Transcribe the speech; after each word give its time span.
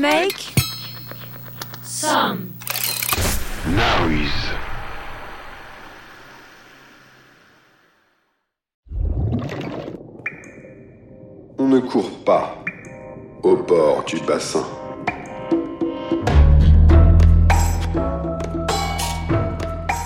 Make 0.00 0.52
some 1.84 2.52
noise. 3.68 4.30
On 11.58 11.68
ne 11.68 11.78
court 11.78 12.10
pas 12.24 12.56
au 13.44 13.56
bord 13.56 14.04
du 14.04 14.18
bassin. 14.26 14.64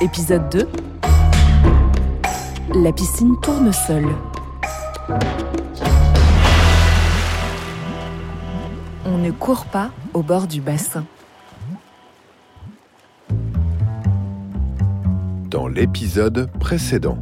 Épisode 0.03 0.49
2 0.51 0.69
La 2.75 2.93
piscine 2.93 3.41
tourne 3.41 3.73
seule. 3.73 4.09
On 9.11 9.17
ne 9.17 9.31
court 9.31 9.65
pas 9.65 9.91
au 10.13 10.23
bord 10.23 10.47
du 10.47 10.61
bassin. 10.61 11.07
Dans 15.49 15.67
l'épisode 15.67 16.51
précédent. 16.61 17.17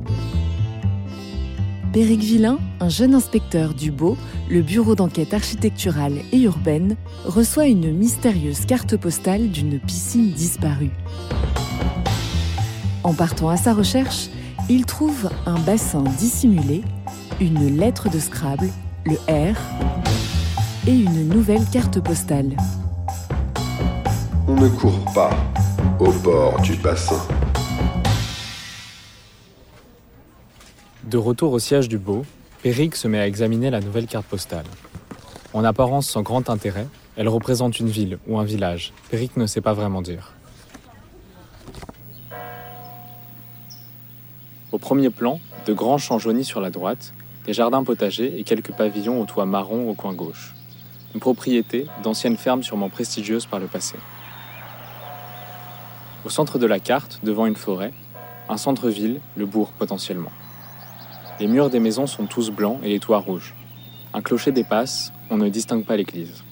Péric 1.93 2.21
Villain, 2.21 2.59
un 2.81 2.89
jeune 2.89 3.15
inspecteur 3.15 3.73
du 3.73 3.93
Beau, 3.93 4.17
le 4.51 4.63
bureau 4.63 4.97
d'enquête 4.97 5.33
architecturale 5.33 6.15
et 6.33 6.41
urbaine, 6.41 6.97
reçoit 7.25 7.67
une 7.67 7.97
mystérieuse 7.97 8.67
carte 8.67 8.97
postale 8.97 9.51
d'une 9.51 9.79
piscine 9.79 10.33
disparue. 10.33 10.91
En 13.05 13.15
partant 13.15 13.49
à 13.49 13.57
sa 13.57 13.73
recherche, 13.73 14.29
il 14.69 14.87
trouve 14.87 15.31
un 15.47 15.59
bassin 15.61 16.03
dissimulé, 16.19 16.83
une 17.41 17.77
lettre 17.77 18.11
de 18.11 18.19
Scrabble, 18.19 18.71
le 19.05 19.15
R, 19.29 19.57
et 20.89 20.93
une 20.93 21.29
nouvelle 21.29 21.65
carte 21.73 22.01
postale. 22.01 22.57
On 24.47 24.55
ne 24.55 24.69
court 24.69 25.05
pas 25.13 25.31
au 25.99 26.13
bord 26.13 26.61
du 26.61 26.77
bassin. 26.77 27.21
De 31.05 31.19
retour 31.19 31.53
au 31.53 31.59
siège 31.59 31.89
du 31.89 31.99
Beau, 31.99 32.25
Péric 32.63 32.95
se 32.95 33.09
met 33.09 33.19
à 33.19 33.27
examiner 33.27 33.71
la 33.71 33.81
nouvelle 33.81 34.07
carte 34.07 34.27
postale. 34.27 34.65
En 35.53 35.65
apparence 35.65 36.09
sans 36.09 36.23
grand 36.23 36.49
intérêt, 36.51 36.87
elle 37.17 37.29
représente 37.29 37.81
une 37.81 37.89
ville 37.89 38.19
ou 38.29 38.39
un 38.39 38.45
village. 38.45 38.93
Péric 39.11 39.37
ne 39.37 39.47
sait 39.47 39.61
pas 39.61 39.73
vraiment 39.73 40.03
dire. 40.03 40.35
Au 44.71 44.79
premier 44.79 45.11
plan, 45.11 45.41
de 45.67 45.73
grands 45.73 45.99
champs 45.99 46.19
jaunis 46.21 46.45
sur 46.45 46.61
la 46.61 46.71
droite, 46.71 47.13
des 47.45 47.55
jardins 47.55 47.83
potagers 47.83 48.39
et 48.39 48.45
quelques 48.45 48.73
pavillons 48.73 49.21
au 49.21 49.25
toit 49.25 49.47
marron 49.47 49.89
au 49.89 49.95
coin 49.95 50.13
gauche. 50.13 50.55
Une 51.17 51.21
propriété 51.21 51.87
d'ancienne 52.03 52.37
ferme 52.37 52.63
sûrement 52.63 52.91
prestigieuse 52.91 53.47
par 53.47 53.59
le 53.59 53.69
passé. 53.69 53.97
Au 56.27 56.29
centre 56.29 56.59
de 56.59 56.67
la 56.67 56.79
carte, 56.79 57.21
devant 57.23 57.47
une 57.47 57.57
forêt, 57.57 57.95
un 58.51 58.59
centre-ville, 58.59 59.23
le 59.35 59.47
bourg 59.47 59.73
potentiellement. 59.79 60.31
Les 61.41 61.47
murs 61.47 61.71
des 61.71 61.81
maisons 61.81 62.07
sont 62.07 62.27
tous 62.27 62.51
blancs 62.51 62.81
et 62.83 62.91
les 62.91 63.01
toits 63.01 63.21
rouges. 63.21 63.55
Un 64.13 64.21
clocher 64.21 64.53
dépasse, 64.53 65.11
on 65.31 65.39
ne 65.39 65.49
distingue 65.49 65.87
pas 65.87 65.97
l'église. 65.97 66.45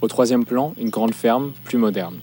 Au 0.00 0.08
troisième 0.08 0.44
plan, 0.44 0.74
une 0.78 0.90
grande 0.90 1.14
ferme, 1.14 1.52
plus 1.62 1.78
moderne. 1.78 2.18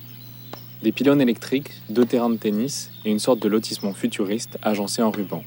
Des 0.83 0.91
pylônes 0.91 1.21
électriques, 1.21 1.71
deux 1.89 2.03
terrains 2.03 2.29
de 2.29 2.35
tennis 2.35 2.91
et 3.05 3.09
une 3.09 3.19
sorte 3.19 3.39
de 3.39 3.47
lotissement 3.47 3.93
futuriste 3.93 4.59
agencé 4.61 5.01
en 5.01 5.11
ruban. 5.11 5.43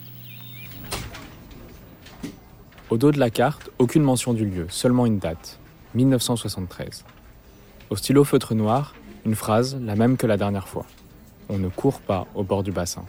Au 2.91 2.99
dos 2.99 3.13
de 3.13 3.21
la 3.21 3.31
carte, 3.31 3.71
aucune 3.79 4.03
mention 4.03 4.35
du 4.35 4.45
lieu, 4.45 4.67
seulement 4.69 5.07
une 5.07 5.21
date, 5.21 5.61
1973. 5.95 7.05
Au 7.89 7.95
stylo 7.95 8.25
feutre 8.25 8.53
noir, 8.57 8.97
une 9.25 9.37
phrase, 9.37 9.79
la 9.81 9.95
même 9.95 10.17
que 10.17 10.27
la 10.27 10.37
dernière 10.37 10.67
fois. 10.67 10.85
On 11.49 11.57
ne 11.57 11.69
court 11.69 12.01
pas 12.01 12.27
au 12.35 12.43
bord 12.43 12.65
du 12.65 12.73
bassin. 12.73 13.05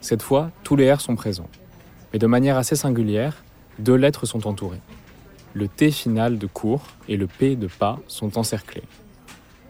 Cette 0.00 0.22
fois, 0.22 0.50
tous 0.62 0.74
les 0.74 0.90
R 0.90 1.02
sont 1.02 1.16
présents. 1.16 1.50
Mais 2.14 2.18
de 2.18 2.26
manière 2.26 2.56
assez 2.56 2.76
singulière, 2.76 3.44
deux 3.78 3.94
lettres 3.94 4.24
sont 4.24 4.46
entourées. 4.46 4.80
Le 5.52 5.68
T 5.68 5.90
final 5.90 6.38
de 6.38 6.46
cours 6.46 6.86
et 7.06 7.18
le 7.18 7.26
P 7.26 7.56
de 7.56 7.66
pas 7.66 7.98
sont 8.08 8.38
encerclés. 8.38 8.84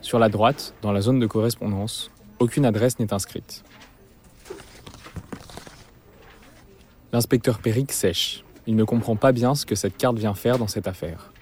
Sur 0.01 0.21
la 0.21 0.29
droite, 0.29 0.75
dans 0.81 0.93
la 0.93 1.01
zone 1.01 1.19
de 1.19 1.27
correspondance, 1.27 2.13
aucune 2.39 2.65
adresse 2.65 3.01
n'est 3.01 3.13
inscrite. 3.13 3.65
L'inspecteur 7.13 7.59
Péric 7.59 7.91
sèche. 7.91 8.45
Il 8.67 8.77
ne 8.77 8.85
comprend 8.85 9.17
pas 9.17 9.33
bien 9.33 9.55
ce 9.55 9.67
que 9.67 9.75
cette 9.75 9.97
carte 9.97 10.19
vient 10.19 10.35
faire 10.35 10.59
dans 10.59 10.69
cette 10.69 10.89
affaire. 10.89 11.33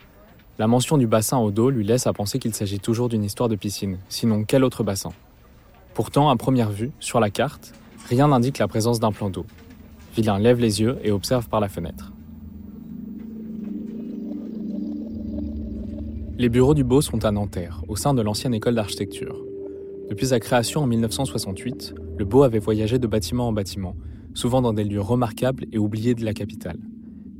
La 0.59 0.67
mention 0.67 0.99
du 0.99 1.07
bassin 1.07 1.39
au 1.39 1.51
dos 1.51 1.71
lui 1.71 1.85
laisse 1.85 2.07
à 2.07 2.13
penser 2.13 2.39
qu'il 2.39 2.55
s'agit 2.55 2.81
toujours 2.81 3.09
d'une 3.09 3.25
histoire 3.25 3.49
de 3.49 3.57
piscine, 3.57 3.99
sinon 4.09 4.45
quel 4.45 4.65
autre 4.65 4.85
bassin 4.85 5.13
Pourtant, 5.95 6.31
à 6.31 6.37
première 6.37 6.71
vue, 6.71 6.91
sur 7.01 7.21
la 7.21 7.31
carte, 7.31 7.75
Rien 8.09 8.29
n'indique 8.29 8.59
la 8.59 8.69
présence 8.69 9.01
d'un 9.01 9.13
plan 9.13 9.31
d'eau. 9.31 9.47
Villain 10.15 10.39
lève 10.39 10.61
les 10.61 10.81
yeux 10.81 10.99
et 11.03 11.11
observe 11.11 11.49
par 11.49 11.61
la 11.61 11.69
fenêtre. 11.69 12.13
Les 16.37 16.49
bureaux 16.49 16.75
du 16.75 16.83
Beau 16.85 17.01
sont 17.01 17.25
à 17.25 17.31
Nanterre, 17.31 17.83
au 17.89 17.97
sein 17.97 18.15
de 18.15 18.23
l'ancienne 18.23 18.55
école 18.55 18.75
d'architecture. 18.75 19.43
Depuis 20.11 20.27
sa 20.27 20.41
création 20.41 20.83
en 20.83 20.87
1968, 20.87 21.95
le 22.19 22.25
Beau 22.25 22.43
avait 22.43 22.59
voyagé 22.59 22.99
de 22.99 23.07
bâtiment 23.07 23.49
en 23.49 23.53
bâtiment, 23.53 23.95
souvent 24.35 24.61
dans 24.61 24.73
des 24.73 24.85
lieux 24.85 25.01
remarquables 25.01 25.67
et 25.73 25.79
oubliés 25.79 26.15
de 26.15 26.25
la 26.25 26.35
capitale. 26.35 26.79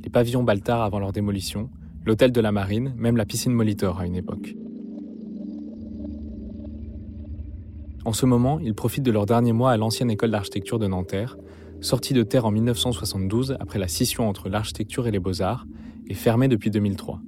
Les 0.03 0.09
pavillons 0.09 0.43
Baltard 0.43 0.81
avant 0.81 0.99
leur 0.99 1.11
démolition, 1.11 1.69
l'hôtel 2.05 2.31
de 2.31 2.41
la 2.41 2.51
Marine, 2.51 2.93
même 2.97 3.15
la 3.15 3.25
piscine 3.25 3.53
Molitor 3.53 3.99
à 3.99 4.05
une 4.05 4.15
époque. 4.15 4.55
En 8.05 8.11
ce 8.11 8.25
moment, 8.25 8.59
ils 8.59 8.75
profitent 8.75 9.03
de 9.03 9.11
leur 9.11 9.25
dernier 9.25 9.53
mois 9.53 9.71
à 9.71 9.77
l'ancienne 9.77 10.11
école 10.11 10.31
d'architecture 10.31 10.77
de 10.77 10.87
Nanterre, 10.87 11.37
sortie 11.79 12.13
de 12.13 12.23
terre 12.23 12.45
en 12.45 12.51
1972 12.51 13.55
après 13.61 13.79
la 13.79 13.87
scission 13.87 14.27
entre 14.27 14.49
l'architecture 14.49 15.07
et 15.07 15.11
les 15.11 15.19
beaux-arts, 15.19 15.65
et 16.07 16.13
fermée 16.13 16.49
depuis 16.49 16.69
2003. 16.69 17.21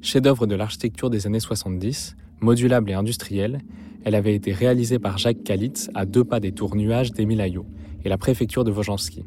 Chef-d'œuvre 0.00 0.48
de 0.48 0.56
l'architecture 0.56 1.08
des 1.08 1.28
années 1.28 1.38
70, 1.38 2.16
modulable 2.40 2.90
et 2.90 2.94
industrielle, 2.94 3.60
elle 4.04 4.16
avait 4.16 4.34
été 4.34 4.52
réalisée 4.52 4.98
par 4.98 5.18
Jacques 5.18 5.44
Kalitz 5.44 5.88
à 5.94 6.04
deux 6.04 6.24
pas 6.24 6.40
des 6.40 6.50
tours 6.50 6.74
nuages 6.74 7.12
d'Émile 7.12 7.40
Ayot 7.40 7.66
et 8.04 8.08
la 8.08 8.18
préfecture 8.18 8.64
de 8.64 8.72
Vojanski. 8.72 9.24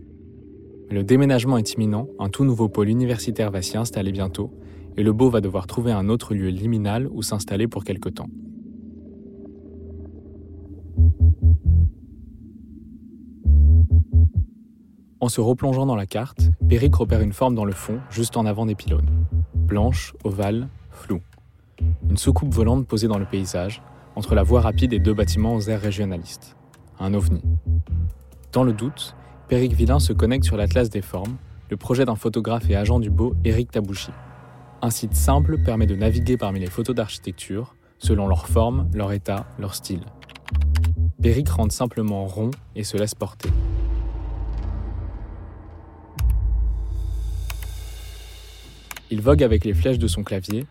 Le 0.90 1.04
déménagement 1.04 1.58
est 1.58 1.74
imminent, 1.74 2.08
un 2.20 2.30
tout 2.30 2.46
nouveau 2.46 2.70
pôle 2.70 2.90
universitaire 2.90 3.50
va 3.50 3.62
s'y 3.62 3.76
installer 3.76 4.12
bientôt, 4.12 4.52
et 4.98 5.04
le 5.04 5.14
Beau 5.14 5.30
va 5.30 5.42
devoir 5.42 5.68
trouver 5.68 5.92
un 5.92 6.10
autre 6.10 6.36
lieu 6.36 6.50
liminal 6.50 7.08
où 7.12 7.22
s'installer 7.22 7.68
pour 7.68 7.84
quelque 7.84 8.10
temps. 8.10 8.30
En 15.20 15.28
se 15.28 15.42
replongeant 15.42 15.88
dans 15.88 15.96
la 15.96 16.06
carte, 16.06 16.52
Péric 16.70 16.94
repère 16.94 17.22
une 17.22 17.34
forme 17.34 17.56
dans 17.56 17.66
le 17.66 17.72
fond, 17.72 18.00
juste 18.12 18.38
en 18.38 18.46
avant 18.46 18.68
des 18.68 18.76
pylônes. 18.76 19.10
Blanche, 19.56 20.14
ovale, 20.24 20.68
floue. 20.92 21.22
Une 22.08 22.18
soucoupe 22.18 22.54
volante 22.54 22.86
posée 22.86 23.08
dans 23.08 23.18
le 23.18 23.26
paysage, 23.26 23.82
entre 24.16 24.36
la 24.36 24.44
voie 24.44 24.62
rapide 24.62 24.94
et 24.94 25.00
deux 25.00 25.16
bâtiments 25.16 25.56
aux 25.56 25.62
airs 25.62 25.82
régionalistes. 25.82 26.56
Un 27.00 27.16
ovni. 27.16 27.42
Dans 28.52 28.64
le 28.64 28.72
doute, 28.72 29.16
Péric 29.48 29.74
Villain 29.74 30.00
se 30.00 30.12
connecte 30.12 30.44
sur 30.44 30.58
l'Atlas 30.58 30.90
des 30.90 31.04
formes, 31.04 31.38
le 31.70 31.78
projet 31.78 32.04
d'un 32.04 32.16
photographe 32.16 32.68
et 32.68 32.76
agent 32.76 33.00
du 33.00 33.12
beau 33.12 33.36
Éric 33.46 33.70
Tabouchi. 33.70 34.10
Un 34.82 34.90
site 34.90 35.14
simple 35.14 35.60
permet 35.60 35.86
de 35.86 35.96
naviguer 35.96 36.36
parmi 36.36 36.60
les 36.60 36.66
photos 36.66 36.96
d'architecture, 36.96 37.76
selon 38.00 38.28
leur 38.28 38.48
forme, 38.48 38.90
leur 38.94 39.12
état, 39.12 39.46
leur 39.60 39.76
style. 39.76 40.02
Péric 41.22 41.48
rentre 41.50 41.76
simplement 41.76 42.26
rond 42.26 42.50
et 42.76 42.84
se 42.84 42.98
laisse 42.98 43.14
porter. 43.14 43.50
Il 49.12 49.22
vogue 49.22 49.44
avec 49.44 49.64
les 49.64 49.76
flèches 49.76 50.00
de 50.00 50.08
son 50.08 50.24
clavier 50.24 50.66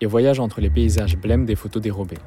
et 0.00 0.06
voyage 0.06 0.38
entre 0.38 0.60
les 0.60 0.70
paysages 0.70 1.16
blêmes 1.16 1.46
des 1.46 1.56
photos 1.56 1.82
dérobées. 1.82 2.18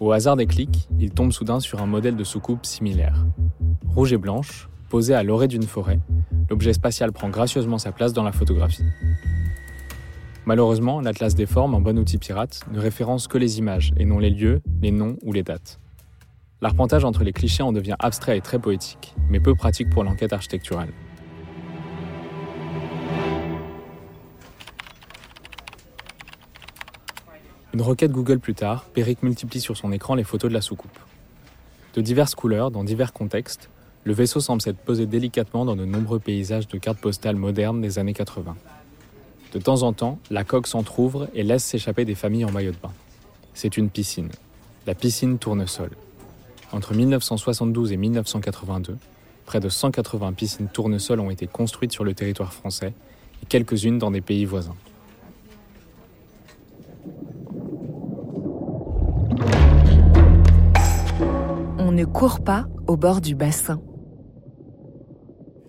Au 0.00 0.10
hasard 0.10 0.34
des 0.34 0.46
clics, 0.46 0.88
il 0.98 1.12
tombe 1.12 1.30
soudain 1.30 1.60
sur 1.60 1.80
un 1.80 1.86
modèle 1.86 2.16
de 2.16 2.24
soucoupe 2.24 2.66
similaire. 2.66 3.24
Rouge 3.86 4.12
et 4.12 4.18
blanche, 4.18 4.68
posée 4.92 5.14
à 5.14 5.22
l'orée 5.22 5.48
d'une 5.48 5.62
forêt, 5.62 6.00
l'objet 6.50 6.74
spatial 6.74 7.12
prend 7.12 7.30
gracieusement 7.30 7.78
sa 7.78 7.92
place 7.92 8.12
dans 8.12 8.24
la 8.24 8.30
photographie. 8.30 8.84
Malheureusement, 10.44 11.00
l'Atlas 11.00 11.34
des 11.34 11.46
formes, 11.46 11.74
un 11.74 11.80
bon 11.80 11.98
outil 11.98 12.18
pirate, 12.18 12.60
ne 12.70 12.78
référence 12.78 13.26
que 13.26 13.38
les 13.38 13.58
images 13.58 13.94
et 13.96 14.04
non 14.04 14.18
les 14.18 14.28
lieux, 14.28 14.60
les 14.82 14.90
noms 14.90 15.16
ou 15.22 15.32
les 15.32 15.42
dates. 15.42 15.80
L'arpentage 16.60 17.06
entre 17.06 17.24
les 17.24 17.32
clichés 17.32 17.62
en 17.62 17.72
devient 17.72 17.94
abstrait 18.00 18.36
et 18.36 18.42
très 18.42 18.58
poétique, 18.58 19.14
mais 19.30 19.40
peu 19.40 19.54
pratique 19.54 19.88
pour 19.88 20.04
l'enquête 20.04 20.34
architecturale. 20.34 20.90
Une 27.72 27.80
requête 27.80 28.12
Google 28.12 28.40
plus 28.40 28.54
tard, 28.54 28.84
Péric 28.92 29.22
multiplie 29.22 29.60
sur 29.60 29.74
son 29.74 29.90
écran 29.90 30.16
les 30.16 30.24
photos 30.24 30.50
de 30.50 30.54
la 30.54 30.60
soucoupe. 30.60 30.98
De 31.94 32.02
diverses 32.02 32.34
couleurs, 32.34 32.70
dans 32.70 32.84
divers 32.84 33.14
contextes, 33.14 33.70
le 34.04 34.12
vaisseau 34.12 34.40
semble 34.40 34.60
s'être 34.60 34.78
posé 34.78 35.06
délicatement 35.06 35.64
dans 35.64 35.76
de 35.76 35.84
nombreux 35.84 36.18
paysages 36.18 36.66
de 36.66 36.78
cartes 36.78 36.98
postales 36.98 37.36
modernes 37.36 37.80
des 37.80 37.98
années 37.98 38.14
80. 38.14 38.56
De 39.52 39.58
temps 39.58 39.82
en 39.82 39.92
temps, 39.92 40.18
la 40.30 40.44
coque 40.44 40.66
s'entr'ouvre 40.66 41.28
et 41.34 41.42
laisse 41.42 41.62
s'échapper 41.62 42.04
des 42.04 42.14
familles 42.14 42.44
en 42.44 42.50
maillot 42.50 42.72
de 42.72 42.78
bain. 42.82 42.92
C'est 43.54 43.76
une 43.76 43.90
piscine, 43.90 44.30
la 44.86 44.94
piscine 44.94 45.38
Tournesol. 45.38 45.90
Entre 46.72 46.94
1972 46.94 47.92
et 47.92 47.96
1982, 47.96 48.96
près 49.46 49.60
de 49.60 49.68
180 49.68 50.32
piscines 50.32 50.68
Tournesol 50.68 51.20
ont 51.20 51.30
été 51.30 51.46
construites 51.46 51.92
sur 51.92 52.02
le 52.02 52.14
territoire 52.14 52.52
français 52.52 52.94
et 53.42 53.46
quelques-unes 53.46 53.98
dans 53.98 54.10
des 54.10 54.22
pays 54.22 54.46
voisins. 54.46 54.74
On 61.78 61.92
ne 61.92 62.04
court 62.04 62.40
pas 62.40 62.66
au 62.86 62.96
bord 62.96 63.20
du 63.20 63.34
bassin. 63.34 63.80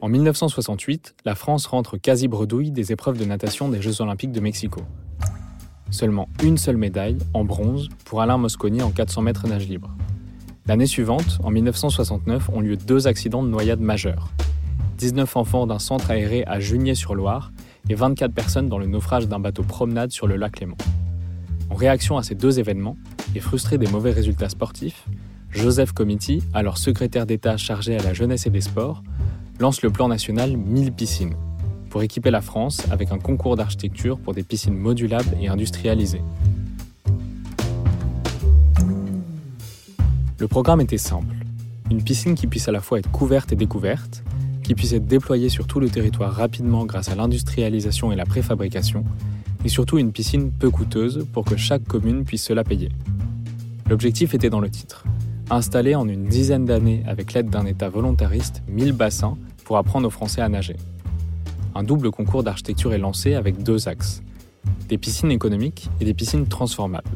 En 0.04 0.10
1968, 0.10 1.16
la 1.24 1.34
France 1.34 1.66
rentre 1.66 1.96
quasi 1.96 2.28
bredouille 2.28 2.72
des 2.72 2.92
épreuves 2.92 3.18
de 3.18 3.24
natation 3.24 3.70
des 3.70 3.82
Jeux 3.82 4.02
Olympiques 4.02 4.34
de 4.34 4.42
Mexico. 4.42 4.82
Seulement 5.92 6.28
une 6.44 6.58
seule 6.58 6.76
médaille, 6.76 7.18
en 7.34 7.46
bronze, 7.46 7.88
pour 8.04 8.22
Alain 8.22 8.38
Mosconi 8.38 8.82
en 8.82 8.92
400 8.92 9.22
mètres 9.22 9.48
nage 9.48 9.70
libre. 9.70 9.96
L'année 10.66 10.88
suivante, 10.88 11.40
en 11.42 11.52
1969, 11.52 12.50
ont 12.50 12.60
lieu 12.60 12.76
deux 12.76 13.08
accidents 13.08 13.44
de 13.44 13.48
noyade 13.48 13.80
majeurs. 13.80 14.28
19 14.98 15.38
enfants 15.38 15.68
d'un 15.68 15.80
centre 15.80 16.12
aéré 16.12 16.44
à 16.48 16.60
Junier-sur-Loire 16.60 17.54
et 17.88 17.96
24 17.96 18.34
personnes 18.34 18.68
dans 18.68 18.80
le 18.80 18.88
naufrage 18.88 19.30
d'un 19.30 19.40
bateau 19.40 19.64
promenade 19.64 20.12
sur 20.12 20.28
le 20.28 20.36
lac 20.36 20.60
Léman. 20.60 20.76
En 21.70 21.76
réaction 21.76 22.18
à 22.18 22.24
ces 22.24 22.36
deux 22.36 22.60
événements, 22.60 22.98
et 23.36 23.40
frustré 23.40 23.78
des 23.78 23.88
mauvais 23.88 24.12
résultats 24.12 24.50
sportifs, 24.50 25.06
Joseph 25.50 25.94
Comiti, 25.94 26.44
alors 26.54 26.78
secrétaire 26.78 27.26
d'État 27.26 27.56
chargé 27.56 27.96
à 27.96 28.04
la 28.04 28.14
jeunesse 28.14 28.48
et 28.48 28.50
des 28.50 28.60
sports, 28.60 29.02
lance 29.60 29.82
le 29.82 29.90
plan 29.90 30.08
national 30.08 30.58
1000 30.58 30.92
piscines 30.92 31.36
pour 31.90 32.02
équiper 32.02 32.32
la 32.32 32.42
France 32.42 32.82
avec 32.92 33.12
un 33.12 33.20
concours 33.20 33.56
d'architecture 33.56 34.18
pour 34.18 34.34
des 34.34 34.44
piscines 34.44 34.76
modulables 34.76 35.38
et 35.40 35.48
industrialisées. 35.48 36.22
Le 40.40 40.48
programme 40.48 40.82
était 40.82 40.98
simple. 40.98 41.36
Une 41.92 42.04
piscine 42.04 42.36
qui 42.36 42.48
puisse 42.48 42.68
à 42.68 42.72
la 42.72 42.82
fois 42.82 43.00
être 43.00 43.12
couverte 43.12 43.52
et 43.54 43.56
découverte, 43.56 44.24
qui 44.64 44.74
puisse 44.74 44.94
être 44.94 45.06
déployée 45.06 45.50
sur 45.50 45.68
tout 45.68 45.80
le 45.80 45.90
territoire 45.90 46.34
rapidement 46.34 46.86
grâce 46.86 47.10
à 47.10 47.16
l'industrialisation 47.16 48.12
et 48.12 48.16
la 48.16 48.26
préfabrication, 48.26 49.04
et 49.64 49.70
surtout 49.70 50.00
une 50.00 50.12
piscine 50.12 50.52
peu 50.52 50.70
coûteuse 50.70 51.26
pour 51.32 51.46
que 51.46 51.58
chaque 51.58 51.84
commune 51.84 52.26
puisse 52.26 52.44
se 52.44 52.54
la 52.54 52.64
payer. 52.64 52.90
L'objectif 53.90 54.34
était 54.34 54.50
dans 54.50 54.60
le 54.60 54.70
titre. 54.70 55.04
Installer 55.50 55.94
en 55.96 56.08
une 56.08 56.26
dizaine 56.26 56.66
d'années 56.66 57.04
avec 57.06 57.34
l'aide 57.34 57.50
d'un 57.50 57.66
État 57.66 57.90
volontariste 57.90 58.64
1000 58.70 58.94
bassins 58.94 59.38
pour 59.66 59.78
apprendre 59.78 60.08
aux 60.08 60.12
Français 60.12 60.42
à 60.42 60.48
nager. 60.48 60.78
Un 61.76 61.84
double 61.84 62.12
concours 62.12 62.44
d'architecture 62.44 62.94
est 62.94 62.98
lancé 62.98 63.34
avec 63.34 63.62
deux 63.62 63.88
axes. 63.88 64.24
Des 64.88 64.98
piscines 64.98 65.32
économiques 65.32 65.90
et 66.00 66.06
des 66.06 66.14
piscines 66.14 66.48
transformables. 66.48 67.10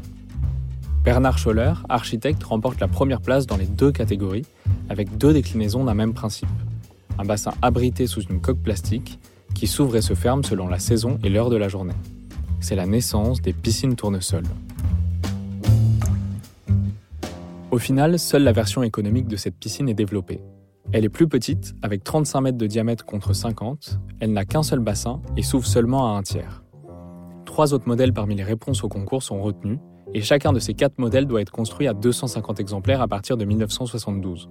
Bernard 1.05 1.37
Scholler, 1.37 1.73
architecte, 1.87 2.43
remporte 2.43 2.81
la 2.81 2.89
première 2.89 3.21
place 3.21 3.47
dans 3.47 3.55
les 3.55 3.65
deux 3.65 3.93
catégories, 3.93 4.45
avec 4.89 5.17
deux 5.17 5.31
déclinaisons 5.31 5.85
d'un 5.85 5.93
même 5.93 6.13
principe. 6.13 6.49
Un 7.17 7.23
bassin 7.23 7.53
abrité 7.61 8.07
sous 8.07 8.21
une 8.23 8.41
coque 8.41 8.61
plastique 8.61 9.19
qui 9.53 9.67
s'ouvre 9.67 9.95
et 9.95 10.01
se 10.01 10.15
ferme 10.15 10.43
selon 10.43 10.67
la 10.67 10.79
saison 10.79 11.17
et 11.23 11.29
l'heure 11.29 11.49
de 11.49 11.55
la 11.55 11.69
journée. 11.69 11.95
C'est 12.59 12.75
la 12.75 12.85
naissance 12.85 13.41
des 13.41 13.53
piscines 13.53 13.95
tournesol. 13.95 14.43
Au 17.69 17.79
final, 17.79 18.17
seule 18.17 18.43
la 18.43 18.53
version 18.53 18.81
économique 18.81 19.27
de 19.27 19.35
cette 19.35 19.57
piscine 19.57 19.89
est 19.89 19.93
développée. 19.93 20.39
Elle 20.93 21.03
est 21.03 21.09
plus 21.09 21.27
petite, 21.27 21.75
avec 21.81 22.01
35 22.01 22.39
mètres 22.39 22.57
de 22.57 22.65
diamètre 22.65 23.05
contre 23.05 23.33
50, 23.33 23.99
elle 24.21 24.31
n'a 24.31 24.45
qu'un 24.45 24.63
seul 24.63 24.79
bassin 24.79 25.21
et 25.35 25.43
s'ouvre 25.43 25.67
seulement 25.67 26.07
à 26.07 26.17
un 26.17 26.23
tiers. 26.23 26.63
Trois 27.45 27.73
autres 27.73 27.89
modèles 27.89 28.13
parmi 28.13 28.35
les 28.35 28.43
réponses 28.43 28.85
au 28.85 28.87
concours 28.87 29.21
sont 29.21 29.41
retenus, 29.41 29.79
et 30.13 30.21
chacun 30.21 30.53
de 30.53 30.59
ces 30.59 30.75
quatre 30.75 30.97
modèles 30.97 31.25
doit 31.25 31.41
être 31.41 31.51
construit 31.51 31.89
à 31.89 31.93
250 31.93 32.61
exemplaires 32.61 33.01
à 33.01 33.07
partir 33.09 33.35
de 33.35 33.43
1972. 33.43 34.49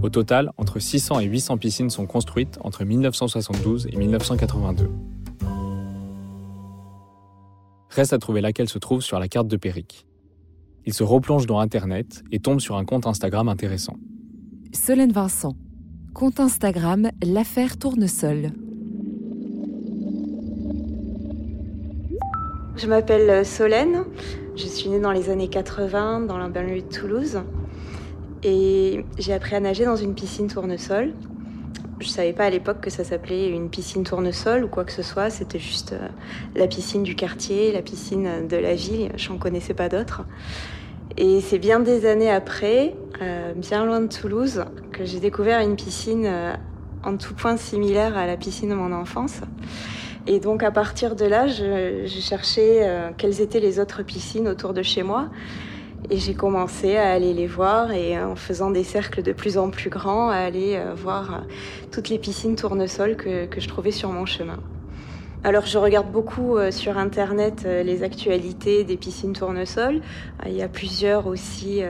Au 0.00 0.08
total, 0.08 0.52
entre 0.58 0.78
600 0.78 1.18
et 1.18 1.24
800 1.24 1.58
piscines 1.58 1.90
sont 1.90 2.06
construites 2.06 2.56
entre 2.60 2.84
1972 2.84 3.88
et 3.92 3.96
1982. 3.96 4.88
Reste 7.90 8.12
à 8.12 8.18
trouver 8.18 8.40
laquelle 8.40 8.68
se 8.68 8.78
trouve 8.78 9.00
sur 9.00 9.18
la 9.18 9.26
carte 9.26 9.48
de 9.48 9.56
Péric. 9.56 10.07
Il 10.88 10.94
se 10.94 11.04
replonge 11.04 11.44
dans 11.44 11.58
Internet 11.58 12.24
et 12.32 12.38
tombe 12.38 12.60
sur 12.60 12.76
un 12.76 12.86
compte 12.86 13.06
Instagram 13.06 13.46
intéressant. 13.50 13.98
Solène 14.72 15.12
Vincent. 15.12 15.54
Compte 16.14 16.40
Instagram 16.40 17.10
L'affaire 17.22 17.76
Tournesol. 17.76 18.52
Je 22.76 22.86
m'appelle 22.86 23.44
Solène. 23.44 24.04
Je 24.56 24.66
suis 24.66 24.88
née 24.88 24.98
dans 24.98 25.12
les 25.12 25.28
années 25.28 25.48
80 25.48 26.20
dans 26.20 26.38
la 26.38 26.48
banlieue 26.48 26.80
de 26.80 26.88
Toulouse. 26.88 27.42
Et 28.42 29.04
j'ai 29.18 29.34
appris 29.34 29.56
à 29.56 29.60
nager 29.60 29.84
dans 29.84 29.96
une 29.96 30.14
piscine 30.14 30.46
tournesol. 30.46 31.12
Je 32.00 32.08
savais 32.08 32.32
pas 32.32 32.44
à 32.44 32.50
l'époque 32.50 32.80
que 32.80 32.88
ça 32.88 33.04
s'appelait 33.04 33.50
une 33.50 33.68
piscine 33.68 34.04
tournesol 34.04 34.64
ou 34.64 34.68
quoi 34.68 34.84
que 34.84 34.92
ce 34.92 35.02
soit. 35.02 35.28
C'était 35.28 35.58
juste 35.58 35.92
euh, 35.92 36.08
la 36.54 36.66
piscine 36.66 37.02
du 37.02 37.14
quartier, 37.14 37.72
la 37.72 37.82
piscine 37.82 38.48
de 38.48 38.56
la 38.56 38.74
ville. 38.74 39.12
J'en 39.16 39.36
connaissais 39.36 39.74
pas 39.74 39.90
d'autres. 39.90 40.22
Et 41.20 41.40
c'est 41.40 41.58
bien 41.58 41.80
des 41.80 42.06
années 42.06 42.30
après, 42.30 42.94
euh, 43.20 43.52
bien 43.52 43.84
loin 43.84 44.00
de 44.00 44.06
Toulouse, 44.06 44.64
que 44.92 45.04
j'ai 45.04 45.18
découvert 45.18 45.58
une 45.58 45.74
piscine 45.74 46.24
euh, 46.24 46.54
en 47.02 47.16
tout 47.16 47.34
point 47.34 47.56
similaire 47.56 48.16
à 48.16 48.24
la 48.24 48.36
piscine 48.36 48.68
de 48.68 48.76
mon 48.76 48.92
enfance. 48.92 49.40
Et 50.28 50.38
donc 50.38 50.62
à 50.62 50.70
partir 50.70 51.16
de 51.16 51.24
là, 51.24 51.48
je, 51.48 52.04
je 52.06 52.20
cherchais 52.20 52.82
euh, 52.82 53.10
quelles 53.18 53.40
étaient 53.40 53.58
les 53.58 53.80
autres 53.80 54.04
piscines 54.04 54.46
autour 54.46 54.74
de 54.74 54.82
chez 54.82 55.02
moi. 55.02 55.28
Et 56.08 56.18
j'ai 56.18 56.34
commencé 56.34 56.96
à 56.96 57.10
aller 57.10 57.34
les 57.34 57.48
voir 57.48 57.90
et 57.90 58.16
en 58.22 58.36
faisant 58.36 58.70
des 58.70 58.84
cercles 58.84 59.24
de 59.24 59.32
plus 59.32 59.58
en 59.58 59.70
plus 59.70 59.90
grands, 59.90 60.28
à 60.28 60.36
aller 60.36 60.80
voir 60.94 61.42
toutes 61.90 62.10
les 62.10 62.20
piscines 62.20 62.54
tournesol 62.54 63.16
que, 63.16 63.46
que 63.46 63.60
je 63.60 63.66
trouvais 63.66 63.90
sur 63.90 64.10
mon 64.10 64.24
chemin. 64.24 64.60
Alors 65.44 65.66
je 65.66 65.78
regarde 65.78 66.10
beaucoup 66.10 66.56
euh, 66.56 66.72
sur 66.72 66.98
internet 66.98 67.62
euh, 67.64 67.84
les 67.84 68.02
actualités 68.02 68.82
des 68.82 68.96
piscines 68.96 69.34
tournesol. 69.34 70.00
Euh, 70.44 70.48
il 70.48 70.56
y 70.56 70.62
a 70.62 70.68
plusieurs 70.68 71.28
aussi 71.28 71.80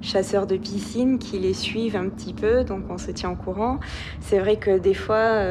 chasseurs 0.00 0.46
de 0.46 0.56
piscines 0.56 1.18
qui 1.18 1.38
les 1.38 1.52
suivent 1.52 1.96
un 1.96 2.08
petit 2.08 2.32
peu, 2.32 2.64
donc 2.64 2.84
on 2.88 2.96
se 2.96 3.10
tient 3.10 3.30
au 3.30 3.36
courant. 3.36 3.80
C'est 4.20 4.38
vrai 4.38 4.56
que 4.56 4.78
des 4.78 4.94
fois 4.94 5.42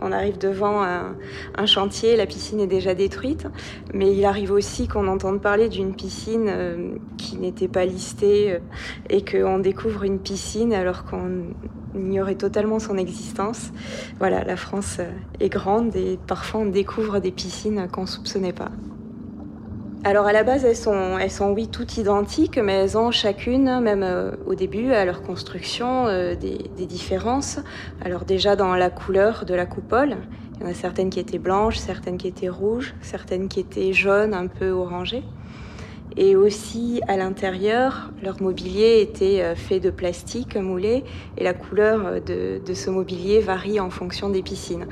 on 0.00 0.12
arrive 0.12 0.38
devant 0.38 0.82
un, 0.82 1.16
un, 1.56 1.66
chantier, 1.66 2.16
la 2.16 2.26
piscine 2.26 2.60
est 2.60 2.66
déjà 2.66 2.94
détruite, 2.94 3.46
mais 3.92 4.14
il 4.14 4.24
arrive 4.24 4.52
aussi 4.52 4.88
qu'on 4.88 5.08
entende 5.08 5.40
parler 5.40 5.68
d'une 5.68 5.94
piscine 5.94 6.98
qui 7.18 7.36
n'était 7.36 7.68
pas 7.68 7.84
listée 7.84 8.58
et 9.10 9.24
qu'on 9.24 9.58
découvre 9.58 10.04
une 10.04 10.18
piscine 10.18 10.72
alors 10.72 11.04
qu'on 11.04 11.44
ignorait 11.94 12.34
totalement 12.34 12.78
son 12.78 12.96
existence. 12.96 13.70
Voilà, 14.18 14.44
la 14.44 14.56
France 14.56 14.98
est 15.40 15.48
grande 15.48 15.94
et 15.96 16.18
parfois 16.26 16.60
on 16.60 16.66
découvre 16.66 17.20
des 17.20 17.30
piscines 17.30 17.88
qu'on 17.90 18.02
ne 18.02 18.06
soupçonnait 18.06 18.52
pas. 18.52 18.70
Alors 20.06 20.26
à 20.26 20.34
la 20.34 20.44
base, 20.44 20.66
elles 20.66 20.76
sont, 20.76 21.16
elles 21.18 21.30
sont 21.30 21.52
oui 21.52 21.68
toutes 21.68 21.96
identiques, 21.96 22.58
mais 22.58 22.74
elles 22.74 22.98
ont 22.98 23.10
chacune, 23.10 23.80
même 23.80 24.02
euh, 24.02 24.32
au 24.44 24.54
début, 24.54 24.92
à 24.92 25.06
leur 25.06 25.22
construction, 25.22 26.06
euh, 26.08 26.34
des, 26.34 26.58
des, 26.76 26.84
différences. 26.84 27.58
Alors 28.04 28.26
déjà 28.26 28.54
dans 28.54 28.76
la 28.76 28.90
couleur 28.90 29.46
de 29.46 29.54
la 29.54 29.64
coupole, 29.64 30.18
il 30.56 30.60
y 30.60 30.68
en 30.68 30.70
a 30.70 30.74
certaines 30.74 31.08
qui 31.08 31.20
étaient 31.20 31.38
blanches, 31.38 31.78
certaines 31.78 32.18
qui 32.18 32.28
étaient 32.28 32.50
rouges, 32.50 32.94
certaines 33.00 33.48
qui 33.48 33.60
étaient 33.60 33.94
jaunes, 33.94 34.34
un 34.34 34.46
peu 34.46 34.72
orangées. 34.72 35.24
Et 36.16 36.36
aussi 36.36 37.00
à 37.08 37.16
l'intérieur, 37.16 38.12
leur 38.22 38.40
mobilier 38.40 39.00
était 39.00 39.42
euh, 39.42 39.56
fait 39.56 39.80
de 39.80 39.90
plastique 39.90 40.56
moulé 40.56 41.02
et 41.36 41.42
la 41.42 41.54
couleur 41.54 42.20
de, 42.20 42.60
de 42.64 42.74
ce 42.74 42.88
mobilier 42.90 43.40
varie 43.40 43.80
en 43.80 43.90
fonction 43.90 44.28
des 44.28 44.42
piscines. 44.42 44.86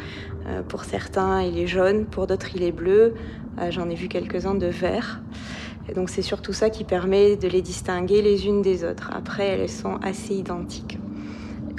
Euh, 0.48 0.62
pour 0.62 0.82
certains, 0.84 1.42
il 1.42 1.58
est 1.58 1.68
jaune, 1.68 2.06
pour 2.06 2.26
d'autres, 2.26 2.56
il 2.56 2.64
est 2.64 2.72
bleu. 2.72 3.14
Euh, 3.60 3.70
j'en 3.70 3.88
ai 3.88 3.94
vu 3.94 4.08
quelques-uns 4.08 4.56
de 4.56 4.66
vert. 4.66 5.20
Donc 5.94 6.10
c'est 6.10 6.22
surtout 6.22 6.52
ça 6.52 6.70
qui 6.70 6.84
permet 6.84 7.36
de 7.36 7.46
les 7.46 7.62
distinguer 7.62 8.22
les 8.22 8.46
unes 8.46 8.62
des 8.62 8.84
autres. 8.84 9.10
Après, 9.14 9.46
elles 9.48 9.68
sont 9.68 9.98
assez 10.02 10.34
identiques. 10.34 10.98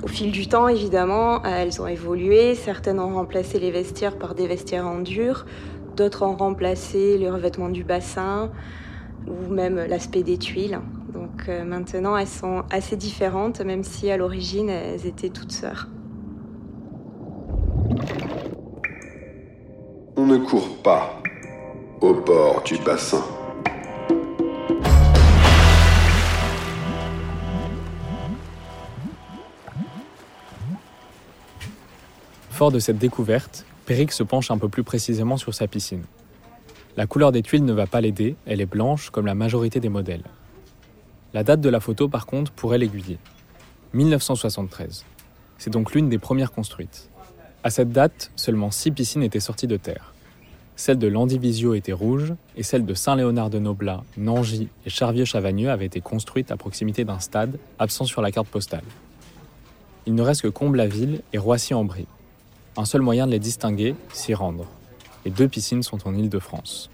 Au 0.03 0.07
fil 0.07 0.31
du 0.31 0.47
temps, 0.47 0.67
évidemment, 0.67 1.41
elles 1.43 1.81
ont 1.81 1.87
évolué. 1.87 2.55
Certaines 2.55 2.99
ont 2.99 3.13
remplacé 3.13 3.59
les 3.59 3.71
vestiaires 3.71 4.17
par 4.17 4.35
des 4.35 4.47
vestiaires 4.47 4.87
en 4.87 4.99
dur. 4.99 5.45
D'autres 5.95 6.23
ont 6.23 6.35
remplacé 6.35 7.17
les 7.17 7.29
revêtements 7.29 7.69
du 7.69 7.83
bassin 7.83 8.51
ou 9.27 9.53
même 9.53 9.75
l'aspect 9.75 10.23
des 10.23 10.37
tuiles. 10.37 10.79
Donc 11.13 11.47
euh, 11.47 11.63
maintenant, 11.63 12.17
elles 12.17 12.27
sont 12.27 12.63
assez 12.69 12.95
différentes, 12.95 13.61
même 13.61 13.83
si 13.83 14.09
à 14.09 14.17
l'origine, 14.17 14.69
elles 14.69 15.05
étaient 15.05 15.29
toutes 15.29 15.51
sœurs. 15.51 15.87
On 20.15 20.25
ne 20.25 20.37
court 20.37 20.77
pas 20.83 21.21
au 22.01 22.13
bord 22.13 22.63
du 22.63 22.77
bassin. 22.77 23.23
Fort 32.49 32.71
de 32.71 32.79
cette 32.79 32.97
découverte, 32.97 33.65
Péric 33.85 34.11
se 34.11 34.23
penche 34.23 34.51
un 34.51 34.57
peu 34.57 34.69
plus 34.69 34.83
précisément 34.83 35.37
sur 35.37 35.53
sa 35.53 35.67
piscine. 35.67 36.03
La 36.95 37.07
couleur 37.07 37.31
des 37.31 37.41
tuiles 37.41 37.65
ne 37.65 37.73
va 37.73 37.88
pas 37.88 38.01
l'aider, 38.01 38.35
elle 38.45 38.62
est 38.62 38.67
blanche 38.67 39.09
comme 39.09 39.25
la 39.25 39.33
majorité 39.33 39.79
des 39.79 39.89
modèles. 39.89 40.23
La 41.33 41.43
date 41.43 41.59
de 41.59 41.69
la 41.69 41.79
photo, 41.79 42.07
par 42.07 42.27
contre, 42.27 42.51
pourrait 42.51 42.77
l'aiguiller. 42.77 43.17
1973. 43.93 45.03
C'est 45.57 45.71
donc 45.71 45.93
l'une 45.93 46.07
des 46.09 46.19
premières 46.19 46.51
construites. 46.51 47.09
À 47.63 47.71
cette 47.71 47.91
date, 47.91 48.31
seulement 48.35 48.69
six 48.69 48.91
piscines 48.91 49.23
étaient 49.23 49.39
sorties 49.39 49.65
de 49.65 49.77
terre. 49.77 50.13
Celle 50.75 51.00
de 51.00 51.07
Landivisio 51.07 51.73
était 51.73 51.93
rouge 51.93 52.33
et 52.55 52.62
celle 52.62 52.85
de 52.85 52.93
Saint-Léonard 52.93 53.50
de 53.50 53.57
Noblat, 53.57 54.03
Nangy 54.17 54.69
et 54.85 54.89
Charvieux-Chavagneux 54.89 55.71
avait 55.71 55.85
été 55.85 56.01
construite 56.01 56.51
à 56.51 56.57
proximité 56.57 57.05
d'un 57.05 57.19
stade 57.19 57.57
absent 57.79 58.05
sur 58.05 58.21
la 58.21 58.31
carte 58.31 58.47
postale. 58.47 58.83
Il 60.05 60.13
ne 60.13 60.21
reste 60.21 60.41
que 60.41 60.47
Comble-la-Ville 60.47 61.21
et 61.31 61.38
Roissy-en-Brie. 61.39 62.07
Un 62.77 62.85
seul 62.85 63.01
moyen 63.01 63.25
de 63.25 63.31
les 63.31 63.39
distinguer, 63.39 63.95
s'y 64.12 64.33
rendre. 64.33 64.65
Les 65.25 65.31
deux 65.31 65.47
piscines 65.47 65.83
sont 65.83 66.07
en 66.07 66.15
Île-de-France. 66.15 66.89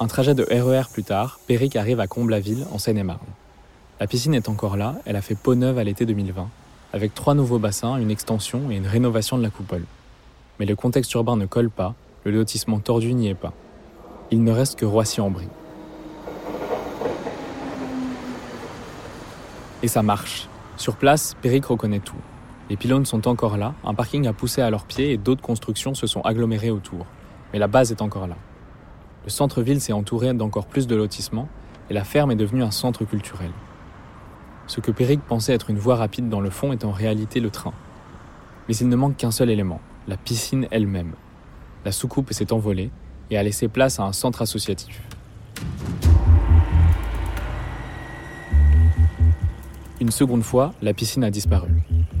Un 0.00 0.06
trajet 0.06 0.34
de 0.34 0.42
RER 0.42 0.88
plus 0.92 1.04
tard, 1.04 1.38
Péric 1.46 1.76
arrive 1.76 2.00
à 2.00 2.06
Comble-la-Ville, 2.06 2.66
en 2.72 2.78
Seine-et-Marne. 2.78 3.20
La 4.00 4.06
piscine 4.06 4.34
est 4.34 4.48
encore 4.48 4.76
là, 4.76 4.96
elle 5.04 5.14
a 5.14 5.22
fait 5.22 5.36
peau 5.36 5.54
neuve 5.54 5.78
à 5.78 5.84
l'été 5.84 6.06
2020, 6.06 6.48
avec 6.92 7.14
trois 7.14 7.34
nouveaux 7.34 7.60
bassins, 7.60 7.96
une 7.98 8.10
extension 8.10 8.70
et 8.70 8.76
une 8.76 8.86
rénovation 8.86 9.38
de 9.38 9.42
la 9.42 9.50
coupole. 9.50 9.84
Mais 10.58 10.66
le 10.66 10.74
contexte 10.74 11.12
urbain 11.14 11.36
ne 11.36 11.46
colle 11.46 11.70
pas, 11.70 11.94
le 12.24 12.32
lotissement 12.32 12.80
tordu 12.80 13.14
n'y 13.14 13.28
est 13.28 13.34
pas. 13.34 13.52
Il 14.30 14.42
ne 14.42 14.50
reste 14.50 14.78
que 14.78 14.84
Roissy-en-Brie. 14.84 15.48
Et 19.82 19.88
ça 19.88 20.02
marche. 20.02 20.48
Sur 20.82 20.96
place, 20.96 21.36
Péric 21.40 21.66
reconnaît 21.66 22.00
tout. 22.00 22.16
Les 22.68 22.76
pylônes 22.76 23.06
sont 23.06 23.28
encore 23.28 23.56
là, 23.56 23.76
un 23.84 23.94
parking 23.94 24.26
a 24.26 24.32
poussé 24.32 24.62
à 24.62 24.68
leurs 24.68 24.84
pieds 24.84 25.12
et 25.12 25.16
d'autres 25.16 25.40
constructions 25.40 25.94
se 25.94 26.08
sont 26.08 26.22
agglomérées 26.22 26.72
autour. 26.72 27.06
Mais 27.52 27.60
la 27.60 27.68
base 27.68 27.92
est 27.92 28.02
encore 28.02 28.26
là. 28.26 28.34
Le 29.22 29.30
centre-ville 29.30 29.80
s'est 29.80 29.92
entouré 29.92 30.34
d'encore 30.34 30.66
plus 30.66 30.88
de 30.88 30.96
lotissements 30.96 31.48
et 31.88 31.94
la 31.94 32.02
ferme 32.02 32.32
est 32.32 32.34
devenue 32.34 32.64
un 32.64 32.72
centre 32.72 33.04
culturel. 33.04 33.52
Ce 34.66 34.80
que 34.80 34.90
Péric 34.90 35.20
pensait 35.20 35.54
être 35.54 35.70
une 35.70 35.78
voie 35.78 35.94
rapide 35.94 36.28
dans 36.28 36.40
le 36.40 36.50
fond 36.50 36.72
est 36.72 36.84
en 36.84 36.90
réalité 36.90 37.38
le 37.38 37.50
train. 37.50 37.74
Mais 38.66 38.74
il 38.74 38.88
ne 38.88 38.96
manque 38.96 39.16
qu'un 39.16 39.30
seul 39.30 39.50
élément, 39.50 39.80
la 40.08 40.16
piscine 40.16 40.66
elle-même. 40.72 41.12
La 41.84 41.92
soucoupe 41.92 42.32
s'est 42.32 42.52
envolée 42.52 42.90
et 43.30 43.38
a 43.38 43.42
laissé 43.44 43.68
place 43.68 44.00
à 44.00 44.02
un 44.02 44.12
centre 44.12 44.42
associatif. 44.42 45.00
Une 50.02 50.10
seconde 50.10 50.42
fois, 50.42 50.74
la 50.82 50.94
piscine 50.94 51.22
a 51.22 51.30
disparu. 51.30 51.68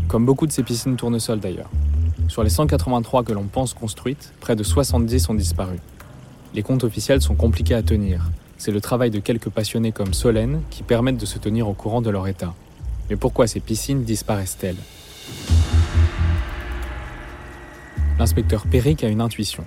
Comme 0.06 0.24
beaucoup 0.24 0.46
de 0.46 0.52
ces 0.52 0.62
piscines 0.62 0.94
tournesols 0.94 1.40
d'ailleurs. 1.40 1.68
Sur 2.28 2.44
les 2.44 2.48
183 2.48 3.24
que 3.24 3.32
l'on 3.32 3.48
pense 3.48 3.74
construites, 3.74 4.32
près 4.40 4.54
de 4.54 4.62
70 4.62 5.28
ont 5.30 5.34
disparu. 5.34 5.80
Les 6.54 6.62
comptes 6.62 6.84
officiels 6.84 7.20
sont 7.20 7.34
compliqués 7.34 7.74
à 7.74 7.82
tenir. 7.82 8.30
C'est 8.56 8.70
le 8.70 8.80
travail 8.80 9.10
de 9.10 9.18
quelques 9.18 9.48
passionnés 9.48 9.90
comme 9.90 10.14
Solène 10.14 10.62
qui 10.70 10.84
permettent 10.84 11.16
de 11.16 11.26
se 11.26 11.40
tenir 11.40 11.66
au 11.66 11.72
courant 11.72 12.00
de 12.00 12.08
leur 12.08 12.28
état. 12.28 12.54
Mais 13.10 13.16
pourquoi 13.16 13.48
ces 13.48 13.58
piscines 13.58 14.04
disparaissent-elles? 14.04 14.76
L'inspecteur 18.16 18.64
Péric 18.68 19.02
a 19.02 19.08
une 19.08 19.20
intuition. 19.20 19.64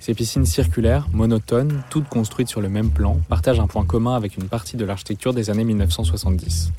Ces 0.00 0.14
piscines 0.14 0.46
circulaires, 0.46 1.06
monotones, 1.12 1.82
toutes 1.90 2.08
construites 2.08 2.48
sur 2.48 2.62
le 2.62 2.70
même 2.70 2.88
plan, 2.88 3.18
partagent 3.28 3.60
un 3.60 3.66
point 3.66 3.84
commun 3.84 4.16
avec 4.16 4.38
une 4.38 4.48
partie 4.48 4.78
de 4.78 4.86
l'architecture 4.86 5.34
des 5.34 5.50
années 5.50 5.64
1970. 5.64 6.72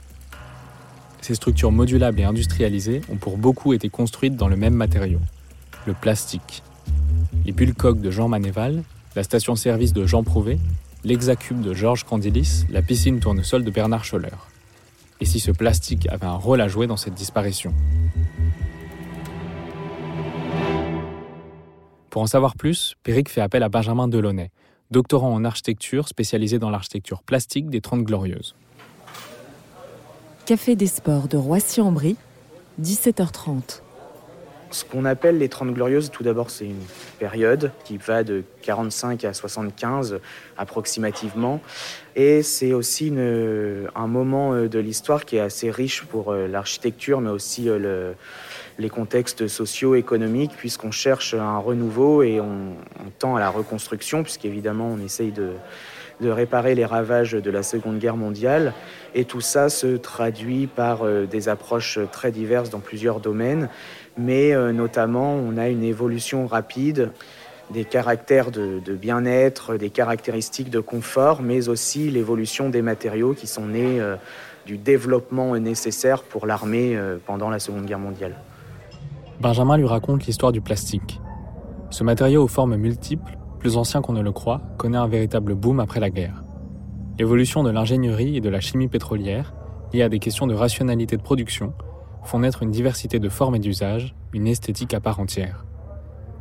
Ces 1.29 1.35
structures 1.35 1.71
modulables 1.71 2.19
et 2.19 2.23
industrialisées 2.23 3.01
ont 3.07 3.15
pour 3.15 3.37
beaucoup 3.37 3.73
été 3.73 3.87
construites 3.87 4.35
dans 4.35 4.47
le 4.47 4.55
même 4.55 4.73
matériau, 4.73 5.19
le 5.85 5.93
plastique. 5.93 6.63
Les 7.45 7.51
bulles 7.51 7.75
de 7.75 8.09
Jean 8.09 8.27
Manéval, 8.27 8.81
la 9.15 9.21
station-service 9.21 9.93
de 9.93 10.07
Jean 10.07 10.23
Prouvé, 10.23 10.57
l'Hexacube 11.03 11.61
de 11.61 11.75
Georges 11.75 12.03
Candilis, 12.03 12.65
la 12.71 12.81
piscine 12.81 13.19
tournesol 13.19 13.63
de 13.63 13.69
Bernard 13.69 14.05
Scholler. 14.05 14.33
Et 15.21 15.25
si 15.25 15.39
ce 15.39 15.51
plastique 15.51 16.07
avait 16.09 16.25
un 16.25 16.33
rôle 16.33 16.61
à 16.61 16.67
jouer 16.67 16.87
dans 16.87 16.97
cette 16.97 17.13
disparition? 17.13 17.75
Pour 22.09 22.23
en 22.23 22.27
savoir 22.27 22.55
plus, 22.55 22.95
Péric 23.03 23.29
fait 23.29 23.41
appel 23.41 23.61
à 23.61 23.69
Benjamin 23.69 24.07
Delaunay, 24.07 24.49
doctorant 24.89 25.31
en 25.31 25.45
architecture 25.45 26.07
spécialisé 26.07 26.57
dans 26.57 26.71
l'architecture 26.71 27.21
plastique 27.21 27.69
des 27.69 27.81
Trente 27.81 28.01
Glorieuses. 28.01 28.55
Café 30.49 30.75
des 30.75 30.87
Sports 30.87 31.27
de 31.27 31.37
Roissy-en-Brie, 31.37 32.15
17h30. 32.81 33.83
Ce 34.71 34.83
qu'on 34.83 35.05
appelle 35.05 35.37
les 35.37 35.47
Trente 35.47 35.71
Glorieuses, 35.75 36.09
tout 36.09 36.23
d'abord, 36.23 36.49
c'est 36.49 36.65
une 36.65 36.81
période 37.19 37.71
qui 37.83 37.97
va 37.97 38.23
de 38.23 38.43
45 38.63 39.25
à 39.25 39.33
75 39.35 40.19
approximativement. 40.57 41.61
Et 42.15 42.41
c'est 42.41 42.73
aussi 42.73 43.13
un 43.15 44.07
moment 44.07 44.55
euh, 44.55 44.67
de 44.67 44.79
l'histoire 44.79 45.25
qui 45.25 45.35
est 45.35 45.39
assez 45.39 45.69
riche 45.69 46.01
pour 46.05 46.31
euh, 46.31 46.47
l'architecture, 46.47 47.21
mais 47.21 47.29
aussi 47.29 47.69
euh, 47.69 48.13
les 48.79 48.89
contextes 48.89 49.47
socio-économiques, 49.47 50.53
puisqu'on 50.57 50.89
cherche 50.89 51.35
un 51.35 51.59
renouveau 51.59 52.23
et 52.23 52.41
on, 52.41 52.71
on 53.05 53.09
tend 53.19 53.35
à 53.35 53.39
la 53.39 53.51
reconstruction, 53.51 54.23
puisqu'évidemment, 54.23 54.87
on 54.87 55.05
essaye 55.05 55.31
de 55.31 55.51
de 56.21 56.29
réparer 56.29 56.75
les 56.75 56.85
ravages 56.85 57.31
de 57.31 57.51
la 57.51 57.63
Seconde 57.63 57.99
Guerre 57.99 58.17
mondiale. 58.17 58.73
Et 59.15 59.25
tout 59.25 59.41
ça 59.41 59.69
se 59.69 59.97
traduit 59.97 60.67
par 60.67 61.05
des 61.05 61.49
approches 61.49 61.99
très 62.11 62.31
diverses 62.31 62.69
dans 62.69 62.79
plusieurs 62.79 63.19
domaines 63.19 63.69
mais 64.19 64.53
euh, 64.53 64.71
notamment 64.71 65.33
on 65.33 65.57
a 65.57 65.69
une 65.69 65.83
évolution 65.83 66.45
rapide 66.45 67.11
des 67.71 67.85
caractères 67.85 68.49
de, 68.49 68.79
bien-être, 68.95 69.77
des 69.77 69.91
caractéristiques 69.91 70.71
de 70.71 70.79
confort, 70.79 71.43
mais 71.43 71.69
aussi 71.69 72.09
l'évolution 72.09 72.69
des 72.69 72.81
matériaux 72.81 73.35
qui 73.35 73.45
sont 73.45 73.67
nés 73.67 74.01
euh, 74.01 74.15
du 74.65 74.79
développement 74.79 75.55
nécessaire 75.55 76.23
pour 76.23 76.47
l'armée 76.47 76.97
euh, 76.97 77.17
pendant 77.23 77.51
la 77.51 77.59
Seconde 77.59 77.85
Guerre 77.85 77.99
mondiale. 77.99 78.35
Benjamin 79.39 79.77
lui 79.77 79.85
raconte 79.85 80.25
l'histoire 80.25 80.51
du 80.51 80.61
plastique. 80.61 81.21
Ce 81.91 82.03
matériau 82.03 82.43
aux 82.43 82.47
formes 82.47 82.75
multiples, 82.75 83.37
plus 83.59 83.77
ancien 83.77 84.01
qu'on 84.01 84.13
ne 84.13 84.21
le 84.21 84.31
croit, 84.31 84.61
connaît 84.77 84.97
un 84.97 85.07
véritable 85.07 85.53
boom 85.53 85.79
après 85.79 85.99
la 85.99 86.09
guerre. 86.09 86.43
L'évolution 87.19 87.63
de 87.63 87.69
l'ingénierie 87.69 88.37
et 88.37 88.41
de 88.41 88.49
la 88.49 88.61
chimie 88.61 88.87
pétrolière, 88.87 89.53
liée 89.93 90.03
à 90.03 90.09
des 90.09 90.19
questions 90.19 90.47
de 90.47 90.55
rationalité 90.55 91.17
de 91.17 91.21
production, 91.21 91.73
font 92.23 92.39
naître 92.39 92.63
une 92.63 92.71
diversité 92.71 93.19
de 93.19 93.29
formes 93.29 93.55
et 93.55 93.59
d'usages, 93.59 94.15
une 94.33 94.47
esthétique 94.47 94.93
à 94.93 94.99
part 94.99 95.19
entière. 95.19 95.65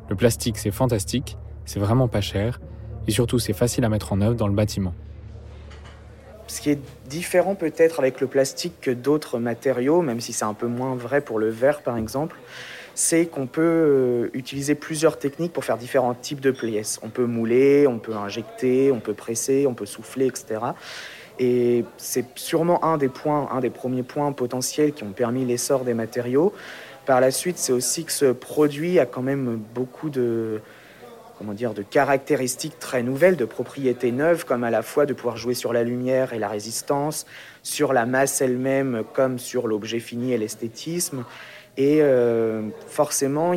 Le 0.09 0.17
plastique, 0.17 0.57
c'est 0.59 0.71
fantastique, 0.71 1.37
c'est 1.65 1.81
vraiment 1.81 2.09
pas 2.09 2.21
cher, 2.21 2.61
et 3.07 3.11
surtout 3.11 3.39
c'est 3.39 3.53
facile 3.53 3.85
à 3.85 3.89
mettre 3.89 4.13
en 4.13 4.21
œuvre 4.21 4.37
dans 4.37 4.49
le 4.49 4.55
bâtiment. 4.55 4.95
Ce 6.47 6.61
qui 6.61 6.71
est 6.71 6.81
différent 7.09 7.55
peut-être 7.55 7.99
avec 7.99 8.21
le 8.21 8.27
plastique 8.27 8.81
que 8.81 8.91
d'autres 8.91 9.39
matériaux, 9.39 10.01
même 10.01 10.21
si 10.21 10.33
c'est 10.33 10.47
un 10.47 10.55
peu 10.55 10.67
moins 10.67 10.95
vrai 10.95 11.21
pour 11.21 11.39
le 11.39 11.49
verre 11.49 11.83
par 11.83 11.97
exemple, 11.97 12.37
c'est 12.99 13.27
qu'on 13.27 13.47
peut 13.47 13.63
euh, 13.63 14.31
utiliser 14.33 14.75
plusieurs 14.75 15.21
techniques 15.21 15.53
pour 15.53 15.65
faire 15.65 15.79
différents 15.79 16.15
types 16.15 16.41
de 16.41 16.51
pièces. 16.51 16.99
On 17.05 17.11
peut 17.11 17.27
mouler, 17.27 17.87
on 17.87 18.01
peut 18.01 18.17
injecter, 18.17 18.91
on 18.91 18.99
peut 18.99 19.15
presser, 19.15 19.69
on 19.69 19.75
peut 19.75 19.87
souffler, 19.87 20.27
etc. 20.27 20.59
Et 21.39 21.85
c'est 21.97 22.25
sûrement 22.35 22.85
un 22.85 22.99
des 22.99 23.07
points, 23.07 23.51
un 23.53 23.61
des 23.61 23.71
premiers 23.71 24.03
points 24.03 24.33
potentiels 24.33 24.95
qui 24.95 25.05
ont 25.05 25.13
permis 25.13 25.45
l'essor 25.45 25.85
des 25.85 25.95
matériaux. 25.95 26.53
Par 27.07 27.21
la 27.21 27.31
suite, 27.31 27.59
c'est 27.59 27.73
aussi 27.73 28.05
que 28.05 28.11
ce 28.11 28.33
produit 28.33 28.99
a 28.99 29.07
quand 29.07 29.23
même 29.23 29.61
beaucoup 29.77 30.11
de, 30.11 30.61
comment 31.39 31.53
dire, 31.53 31.73
de 31.73 31.83
caractéristiques 31.83 32.79
très 32.79 33.03
nouvelles, 33.03 33.37
de 33.37 33.45
propriétés 33.45 34.13
neuves, 34.13 34.45
comme 34.45 34.65
à 34.65 34.71
la 34.71 34.83
fois 34.83 35.07
de 35.07 35.15
pouvoir 35.15 35.37
jouer 35.37 35.55
sur 35.55 35.73
la 35.73 35.85
lumière 35.85 36.33
et 36.33 36.39
la 36.39 36.49
résistance, 36.49 37.27
sur 37.63 37.93
la 37.93 38.07
masse 38.07 38.41
elle-même, 38.41 39.05
comme 39.13 39.39
sur 39.39 39.69
l'objet 39.69 40.01
fini 40.01 40.33
et 40.33 40.39
l'esthétisme. 40.39 41.25
Et 41.77 41.99
euh, 42.03 42.63
forcément, 42.89 43.53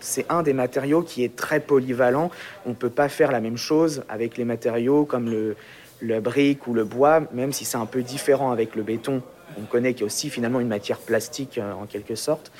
c'est 0.00 0.24
un 0.30 0.42
des 0.42 0.54
matériaux 0.54 1.02
qui 1.02 1.24
est 1.24 1.36
très 1.36 1.60
polyvalent. 1.60 2.30
On 2.64 2.70
ne 2.70 2.74
peut 2.74 2.90
pas 2.90 3.10
faire 3.10 3.30
la 3.30 3.40
même 3.40 3.58
chose 3.58 4.02
avec 4.08 4.38
les 4.38 4.46
matériaux 4.46 5.04
comme 5.04 5.28
le, 5.28 5.56
le 6.00 6.20
brique 6.20 6.66
ou 6.66 6.74
le 6.74 6.84
bois, 6.84 7.22
même 7.32 7.52
si 7.52 7.64
c'est 7.64 7.76
un 7.76 7.86
peu 7.86 8.02
différent 8.02 8.50
avec 8.50 8.74
le 8.76 8.82
béton, 8.82 9.22
on 9.58 9.64
connaît 9.64 9.92
qu'il 9.92 10.00
y 10.00 10.04
a 10.04 10.06
aussi 10.06 10.30
finalement 10.30 10.60
une 10.60 10.68
matière 10.68 10.98
plastique 10.98 11.58
euh, 11.58 11.72
en 11.72 11.86
quelque 11.86 12.14
sorte, 12.14 12.52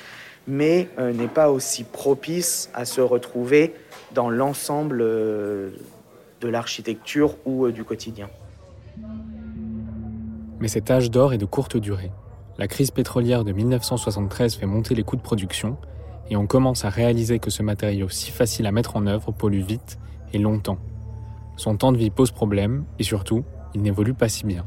mais 0.46 0.88
euh, 0.98 1.12
n'est 1.12 1.28
pas 1.28 1.50
aussi 1.50 1.84
propice 1.84 2.70
à 2.74 2.84
se 2.84 3.00
retrouver 3.00 3.74
dans 4.16 4.30
l'ensemble 4.30 5.02
euh, 5.02 5.70
de 6.40 6.48
l'architecture 6.48 7.36
ou 7.44 7.70
du 7.70 7.84
quotidien. 7.84 8.28
Mais 10.58 10.68
cet 10.68 10.90
âge 10.90 11.10
d'or 11.10 11.34
est 11.34 11.38
de 11.38 11.44
courte 11.44 11.76
durée. 11.76 12.10
La 12.56 12.66
crise 12.66 12.90
pétrolière 12.90 13.44
de 13.44 13.52
1973 13.52 14.54
fait 14.54 14.64
monter 14.64 14.94
les 14.94 15.02
coûts 15.02 15.16
de 15.16 15.22
production 15.22 15.76
et 16.30 16.36
on 16.36 16.46
commence 16.46 16.86
à 16.86 16.88
réaliser 16.88 17.38
que 17.38 17.50
ce 17.50 17.62
matériau 17.62 18.08
si 18.08 18.30
facile 18.30 18.66
à 18.66 18.72
mettre 18.72 18.96
en 18.96 19.06
œuvre 19.06 19.32
pollue 19.32 19.60
vite 19.60 19.98
et 20.32 20.38
longtemps. 20.38 20.78
Son 21.56 21.76
temps 21.76 21.92
de 21.92 21.98
vie 21.98 22.10
pose 22.10 22.30
problème 22.30 22.84
et 22.98 23.02
surtout, 23.02 23.44
il 23.74 23.82
n'évolue 23.82 24.14
pas 24.14 24.30
si 24.30 24.46
bien. 24.46 24.64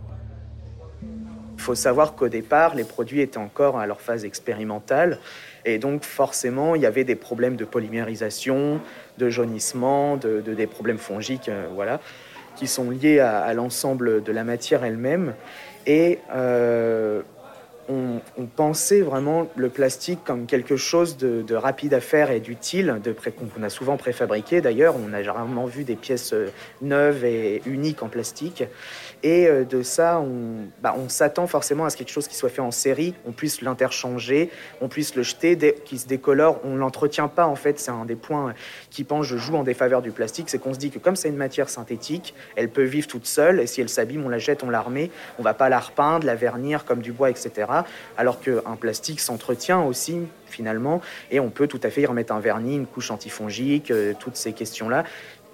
Il 1.60 1.62
faut 1.62 1.76
savoir 1.76 2.16
qu'au 2.16 2.30
départ, 2.30 2.74
les 2.74 2.86
produits 2.86 3.20
étaient 3.20 3.38
encore 3.38 3.78
à 3.78 3.86
leur 3.86 4.00
phase 4.00 4.24
expérimentale. 4.24 5.20
Et 5.66 5.78
donc, 5.78 6.06
forcément, 6.06 6.74
il 6.74 6.82
y 6.82 6.86
avait 6.86 7.04
des 7.04 7.18
problèmes 7.18 7.58
de 7.58 7.66
polymérisation, 7.66 8.80
de 9.18 9.30
jaunissement, 9.30 10.16
de, 10.16 10.40
des 10.40 10.68
problèmes 10.68 10.98
fongiques, 10.98 11.50
euh, 11.50 11.68
voilà, 11.76 12.00
qui 12.56 12.66
sont 12.66 12.90
liés 12.90 13.20
à, 13.20 13.54
l'ensemble 13.54 14.24
de 14.24 14.32
la 14.32 14.46
matière 14.46 14.86
elle-même. 14.86 15.34
Et 15.86 16.20
euh, 16.34 17.24
on, 17.90 18.46
pensait 18.56 19.02
vraiment 19.02 19.48
le 19.56 19.70
plastique 19.70 20.20
comme 20.24 20.46
quelque 20.46 20.76
chose 20.76 21.18
de, 21.18 21.56
rapide 21.56 21.94
à 21.94 22.02
faire 22.02 22.32
et 22.32 22.40
d'utile, 22.40 23.00
qu'on 23.56 23.64
a 23.64 23.70
souvent 23.70 23.98
préfabriqué 23.98 24.62
d'ailleurs. 24.62 24.96
On 24.96 25.14
a 25.14 25.32
rarement 25.32 25.66
vu 25.66 25.84
des 25.84 25.96
pièces 25.96 26.34
euh, 26.34 26.48
neuves 26.82 27.26
et 27.26 27.62
uniques 27.66 28.04
en 28.04 28.08
plastique. 28.08 28.64
Et 29.24 29.48
euh, 29.48 29.66
de 29.66 29.82
ça, 29.82 30.24
bah, 30.82 30.96
on, 30.98 31.10
s'attend 31.10 31.48
forcément 31.48 31.86
à 31.86 31.90
ce 31.90 31.98
quelque 31.98 32.12
chose 32.12 32.28
qui 32.28 32.36
soit 32.36 32.50
fait 32.50 32.62
en 32.62 32.72
série, 32.72 33.14
on 33.26 33.32
puisse 33.32 33.62
l'interchanger, 33.62 34.50
on 34.82 34.88
puisse 34.88 35.16
le 35.16 35.24
jeter, 35.24 35.58
qui 35.86 35.98
se 35.98 36.08
décolore. 36.08 36.60
On 36.64 36.76
l'entretient 36.76 37.28
pas 37.28 37.48
en 37.48 37.56
fait. 37.56 37.80
C'est 37.80 37.92
un 37.92 38.06
des 38.06 38.16
points 38.16 38.54
qui 38.90 39.04
pense 39.04 39.26
je 39.26 39.38
joue 39.38 39.56
en 39.56 39.64
défaveur 39.64 40.02
du 40.02 40.12
plastique, 40.12 40.50
c'est 40.50 40.60
qu'on 40.60 40.74
se 40.74 40.80
dit 40.80 40.90
que 40.90 41.00
comme 41.00 41.16
c'est 41.16 41.30
une 41.30 41.36
matière 41.36 41.70
synthétique, 41.70 42.34
elle 42.56 42.70
peut 42.70 42.84
vivre 42.84 43.08
toute 43.08 43.26
seule. 43.26 43.60
Et 43.60 43.68
si 43.68 43.82
elle 43.82 43.90
s'abîme, 43.90 44.26
on 44.26 44.30
la 44.30 44.38
jette, 44.38 44.64
on 44.64 44.70
la 44.70 44.82
remet. 44.82 45.12
On 45.38 45.44
va 45.44 45.54
pas 45.54 45.70
la 45.70 45.80
repeindre, 45.80 46.26
la 46.26 46.36
vernir 46.36 46.86
comme 46.86 47.02
du 47.02 47.12
bois, 47.12 47.30
etc. 47.30 47.68
Alors 48.18 48.40
qu'un 48.40 48.76
plastique 48.80 49.20
s'entretient 49.20 49.84
aussi 49.84 50.20
finalement, 50.48 51.02
et 51.32 51.40
on 51.40 51.50
peut 51.50 51.68
tout 51.68 51.80
à 51.84 51.90
fait 51.90 52.02
y 52.02 52.06
remettre 52.06 52.34
un 52.34 52.40
vernis, 52.40 52.76
une 52.76 52.88
couche 52.88 53.12
antifongique, 53.12 53.92
euh, 53.92 54.14
toutes 54.20 54.36
ces 54.36 54.54
questions-là 54.54 55.04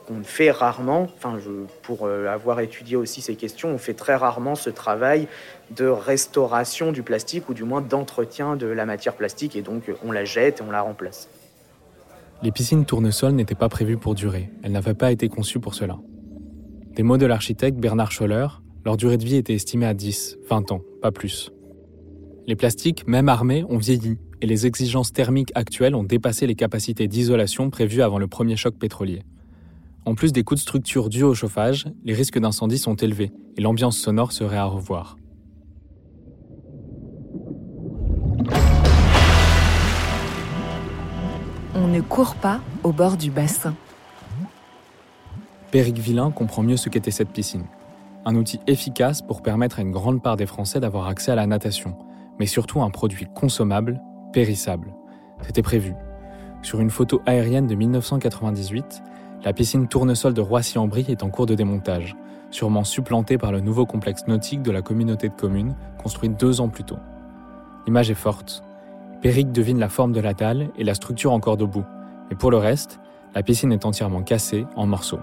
qu'on 0.05 0.24
fait 0.24 0.51
rarement, 0.51 1.08
enfin, 1.17 1.38
pour 1.82 2.05
euh, 2.05 2.27
avoir 2.27 2.60
étudié 2.60 2.96
aussi 2.96 3.22
ces 3.22 3.36
questions, 3.36 3.70
on 3.70 3.77
fait 3.77 3.94
très 3.94 4.15
rarement 4.15 4.55
ce 4.55 4.70
travail 4.70 5.27
de 5.75 5.86
restauration 5.86 6.91
du 6.91 7.01
plastique 7.01 7.50
ou 7.50 7.53
du 7.53 7.63
moins 7.63 7.82
d'entretien 7.82 8.55
de 8.55 8.67
la 8.67 8.86
matière 8.86 9.15
plastique 9.15 9.55
et 9.55 9.62
donc 9.62 9.91
on 10.05 10.12
la 10.12 10.25
jette 10.25 10.60
et 10.60 10.63
on 10.63 10.72
la 10.72 10.82
remplace. 10.82 11.27
Les 12.44 12.51
piscines 12.51 12.86
tournesol 12.86 13.32
n'étaient 13.32 13.55
pas 13.55 13.70
prévues 13.70 13.98
pour 13.98 14.13
durer, 14.13 14.51
elles 14.63 14.72
n'avaient 14.72 14.94
pas 14.94 15.12
été 15.12 15.29
conçues 15.29 15.60
pour 15.60 15.74
cela. 15.74 15.98
Des 16.91 17.03
mots 17.03 17.17
de 17.17 17.25
l'architecte 17.25 17.77
Bernard 17.77 18.12
Scholler, 18.12 18.48
leur 18.86 18.98
durée 18.98 19.17
de 19.17 19.25
vie 19.25 19.38
était 19.38 19.55
estimée 19.55 19.88
à 19.88 19.94
10, 19.94 20.38
20 20.48 20.72
ans, 20.72 20.82
pas 21.01 21.12
plus. 21.12 21.51
Les 22.47 22.55
plastiques, 22.55 23.07
même 23.07 23.27
armés, 23.27 23.65
ont 23.69 23.77
vieilli 23.77 24.19
et 24.41 24.45
les 24.45 24.67
exigences 24.67 25.11
thermiques 25.11 25.51
actuelles 25.55 25.95
ont 25.95 26.03
dépassé 26.03 26.45
les 26.45 26.53
capacités 26.53 27.07
d'isolation 27.07 27.71
prévues 27.71 28.03
avant 28.03 28.19
le 28.19 28.27
premier 28.27 28.55
choc 28.55 28.75
pétrolier. 28.75 29.23
En 30.05 30.13
plus 30.13 30.31
des 30.31 30.43
coûts 30.43 30.53
de 30.53 30.59
structure 30.59 31.09
dus 31.09 31.23
au 31.23 31.33
chauffage, 31.33 31.87
les 32.03 32.13
risques 32.13 32.37
d'incendie 32.37 32.77
sont 32.77 32.93
élevés 32.95 33.31
et 33.57 33.61
l'ambiance 33.61 33.97
sonore 33.97 34.31
serait 34.31 34.57
à 34.57 34.65
revoir. 34.65 35.17
On 41.73 41.87
ne 41.87 42.01
court 42.01 42.35
pas 42.35 42.61
au 42.83 42.91
bord 42.91 43.17
du 43.17 43.31
bassin. 43.31 43.73
Péric 45.71 45.97
Villain 45.97 46.29
comprend 46.29 46.61
mieux 46.61 46.77
ce 46.77 46.89
qu'était 46.89 47.09
cette 47.09 47.29
piscine. 47.29 47.65
Un 48.23 48.35
outil 48.35 48.59
efficace 48.67 49.23
pour 49.23 49.41
permettre 49.41 49.79
à 49.79 49.81
une 49.81 49.91
grande 49.91 50.21
part 50.21 50.37
des 50.37 50.45
Français 50.45 50.79
d'avoir 50.79 51.07
accès 51.07 51.31
à 51.31 51.35
la 51.35 51.47
natation, 51.47 51.95
mais 52.39 52.45
surtout 52.45 52.81
un 52.81 52.89
produit 52.89 53.27
consommable, 53.33 54.01
périssable. 54.33 54.93
C'était 55.41 55.61
prévu. 55.61 55.93
Sur 56.61 56.79
une 56.79 56.89
photo 56.89 57.21
aérienne 57.25 57.67
de 57.67 57.75
1998, 57.75 59.03
la 59.43 59.53
piscine 59.53 59.87
Tournesol 59.87 60.33
de 60.33 60.41
Roissy-en-Brie 60.41 61.05
est 61.09 61.23
en 61.23 61.29
cours 61.29 61.45
de 61.45 61.55
démontage, 61.55 62.15
sûrement 62.49 62.83
supplantée 62.83 63.37
par 63.37 63.51
le 63.51 63.59
nouveau 63.59 63.85
complexe 63.85 64.27
nautique 64.27 64.63
de 64.63 64.71
la 64.71 64.81
communauté 64.81 65.29
de 65.29 65.35
communes, 65.35 65.75
construit 66.01 66.29
deux 66.29 66.61
ans 66.61 66.69
plus 66.69 66.83
tôt. 66.83 66.97
L'image 67.85 68.09
est 68.09 68.15
forte. 68.15 68.63
Péric 69.21 69.51
devine 69.51 69.79
la 69.79 69.89
forme 69.89 70.11
de 70.11 70.19
la 70.19 70.33
dalle 70.33 70.69
et 70.77 70.83
la 70.83 70.95
structure 70.95 71.31
encore 71.31 71.57
debout, 71.57 71.85
mais 72.29 72.35
pour 72.35 72.51
le 72.51 72.57
reste, 72.57 73.00
la 73.35 73.43
piscine 73.43 73.71
est 73.71 73.85
entièrement 73.85 74.24
cassée 74.24 74.65
en 74.75 74.87
morceaux. 74.87 75.19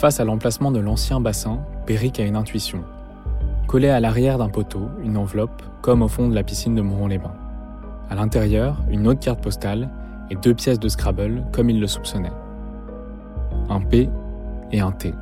Face 0.00 0.18
à 0.18 0.24
l'emplacement 0.24 0.72
de 0.72 0.80
l'ancien 0.80 1.20
bassin, 1.20 1.58
Péric 1.84 2.20
a 2.20 2.24
une 2.24 2.34
intuition. 2.34 2.84
Coller 3.66 3.90
à 3.90 4.00
l'arrière 4.00 4.38
d'un 4.38 4.48
poteau 4.48 4.88
une 5.04 5.18
enveloppe, 5.18 5.62
comme 5.82 6.00
au 6.00 6.08
fond 6.08 6.26
de 6.26 6.34
la 6.34 6.42
piscine 6.42 6.74
de 6.74 6.80
Moron-les-Bains. 6.80 7.34
À 8.08 8.14
l'intérieur, 8.14 8.78
une 8.90 9.06
autre 9.06 9.20
carte 9.20 9.42
postale 9.42 9.90
et 10.30 10.36
deux 10.36 10.54
pièces 10.54 10.78
de 10.78 10.88
Scrabble 10.88 11.44
comme 11.52 11.68
il 11.68 11.78
le 11.78 11.86
soupçonnait. 11.86 12.32
Un 13.68 13.82
P 13.82 14.08
et 14.72 14.80
un 14.80 14.90
T. 14.90 15.12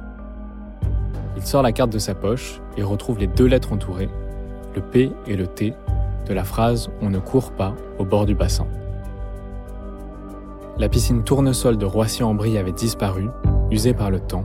Il 1.36 1.42
sort 1.42 1.62
la 1.62 1.72
carte 1.72 1.90
de 1.90 1.98
sa 1.98 2.14
poche 2.14 2.60
et 2.76 2.84
retrouve 2.84 3.18
les 3.18 3.26
deux 3.26 3.46
lettres 3.46 3.72
entourées, 3.72 4.10
le 4.76 4.80
P 4.80 5.10
et 5.26 5.34
le 5.34 5.48
T, 5.48 5.74
de 6.28 6.32
la 6.32 6.44
phrase 6.44 6.88
On 7.02 7.10
ne 7.10 7.18
court 7.18 7.50
pas 7.50 7.74
au 7.98 8.04
bord 8.04 8.26
du 8.26 8.36
bassin. 8.36 8.68
La 10.78 10.88
piscine 10.88 11.24
tournesol 11.24 11.78
de 11.78 11.84
Roissy-en-Brie 11.84 12.58
avait 12.58 12.70
disparu, 12.70 13.26
usée 13.72 13.92
par 13.92 14.12
le 14.12 14.20
temps. 14.20 14.44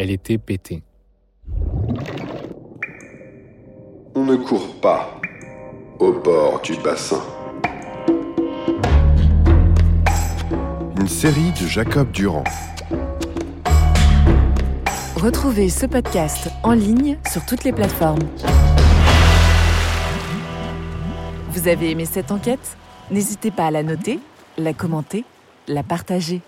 Elle 0.00 0.12
était 0.12 0.38
pétée. 0.38 0.84
On 4.14 4.24
ne 4.24 4.36
court 4.36 4.80
pas 4.80 5.20
au 5.98 6.12
bord 6.12 6.60
du 6.62 6.76
bassin. 6.76 7.20
Une 11.00 11.08
série 11.08 11.50
de 11.50 11.66
Jacob 11.66 12.12
Durand. 12.12 12.44
Retrouvez 15.16 15.68
ce 15.68 15.86
podcast 15.86 16.48
en 16.62 16.74
ligne 16.74 17.18
sur 17.28 17.44
toutes 17.44 17.64
les 17.64 17.72
plateformes. 17.72 18.22
Vous 21.50 21.66
avez 21.66 21.90
aimé 21.90 22.04
cette 22.04 22.30
enquête? 22.30 22.76
N'hésitez 23.10 23.50
pas 23.50 23.66
à 23.66 23.70
la 23.72 23.82
noter, 23.82 24.20
la 24.58 24.74
commenter, 24.74 25.24
la 25.66 25.82
partager. 25.82 26.40